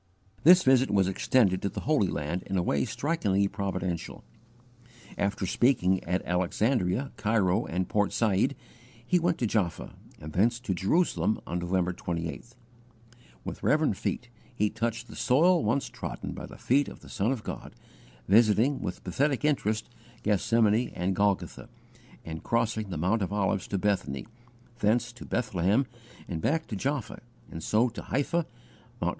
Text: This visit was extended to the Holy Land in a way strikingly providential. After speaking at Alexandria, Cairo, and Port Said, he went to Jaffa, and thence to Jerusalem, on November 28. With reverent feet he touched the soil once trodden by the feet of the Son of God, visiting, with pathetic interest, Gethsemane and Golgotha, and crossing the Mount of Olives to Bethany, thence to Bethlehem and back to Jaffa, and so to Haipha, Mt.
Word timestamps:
This 0.43 0.63
visit 0.63 0.89
was 0.89 1.07
extended 1.07 1.61
to 1.61 1.69
the 1.69 1.81
Holy 1.81 2.07
Land 2.07 2.41
in 2.47 2.57
a 2.57 2.63
way 2.63 2.85
strikingly 2.85 3.47
providential. 3.47 4.23
After 5.15 5.45
speaking 5.45 6.03
at 6.05 6.25
Alexandria, 6.25 7.11
Cairo, 7.17 7.67
and 7.67 7.87
Port 7.87 8.11
Said, 8.11 8.55
he 9.05 9.19
went 9.19 9.37
to 9.37 9.45
Jaffa, 9.45 9.93
and 10.19 10.33
thence 10.33 10.59
to 10.61 10.73
Jerusalem, 10.73 11.39
on 11.45 11.59
November 11.59 11.93
28. 11.93 12.45
With 13.45 13.61
reverent 13.61 13.95
feet 13.95 14.29
he 14.55 14.71
touched 14.71 15.07
the 15.07 15.15
soil 15.15 15.63
once 15.63 15.87
trodden 15.87 16.31
by 16.33 16.47
the 16.47 16.57
feet 16.57 16.87
of 16.89 17.01
the 17.01 17.07
Son 17.07 17.31
of 17.31 17.43
God, 17.43 17.75
visiting, 18.27 18.79
with 18.81 19.03
pathetic 19.03 19.45
interest, 19.45 19.87
Gethsemane 20.23 20.91
and 20.95 21.15
Golgotha, 21.15 21.69
and 22.25 22.41
crossing 22.41 22.89
the 22.89 22.97
Mount 22.97 23.21
of 23.21 23.31
Olives 23.31 23.67
to 23.67 23.77
Bethany, 23.77 24.25
thence 24.79 25.11
to 25.11 25.25
Bethlehem 25.25 25.85
and 26.27 26.41
back 26.41 26.65
to 26.69 26.75
Jaffa, 26.75 27.21
and 27.51 27.61
so 27.63 27.87
to 27.89 28.01
Haipha, 28.01 28.47
Mt. 28.99 29.09